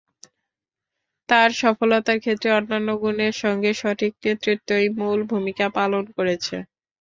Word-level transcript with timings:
তাঁর 1.29 1.49
সফলতার 1.61 2.17
ক্ষেত্রে 2.19 2.49
অন্যান্য 2.57 2.89
গুণের 3.01 3.33
সঙ্গে 3.43 3.71
সঠিক 3.75 4.11
নেতৃত্বই 4.23 4.87
মূল 4.99 5.19
ভূমিকা 5.31 5.65
পালন 5.77 6.03
করেছে। 6.17 6.55